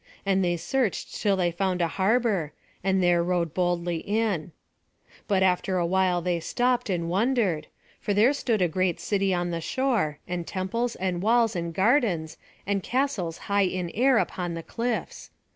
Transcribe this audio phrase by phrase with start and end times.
[0.25, 2.53] And they searched till they found a harbour,
[2.83, 4.51] and there rowed boldly in.
[5.27, 7.67] But after awhile they stopped, and wondered;
[7.99, 12.37] for there stood a great city on the shore, and temples and walls and gardens,
[12.65, 15.29] and castles high in air upon the cliffs.